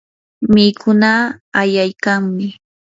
[0.53, 1.23] mikunaa
[1.61, 2.45] ayaykanmi.